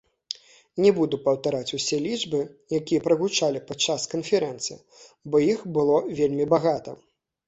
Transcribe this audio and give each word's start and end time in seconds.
Не 0.83 0.91
буду 0.99 1.15
паўтараць 1.25 1.73
усе 1.77 1.97
лічбы, 2.05 2.39
якія 2.79 3.03
прагучалі 3.07 3.61
падчас 3.73 4.07
канферэнцыі, 4.13 4.79
бо 5.29 5.43
іх 5.51 5.59
было 5.77 5.99
вельмі 6.21 6.49
багата. 6.55 6.95